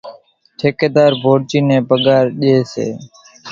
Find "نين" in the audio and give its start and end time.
1.67-1.81